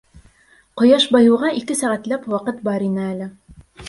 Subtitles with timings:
[0.81, 3.29] Ҡояш байыуға ике сәғәтләп ваҡыт бар ине әле.